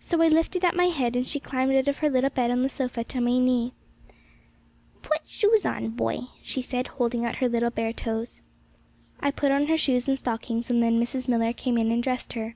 [0.00, 2.62] So I lifted up my head, and she climbed out of her little bed on
[2.62, 3.74] the sofa on to my knee.
[5.02, 8.40] 'Put shoes on, boy,' she said, holding out her little bare toes.
[9.20, 11.28] I put on her shoes and stockings, and then Mrs.
[11.28, 12.54] Millar came in and dressed her.